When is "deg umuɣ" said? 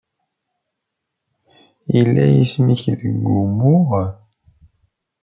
2.99-3.89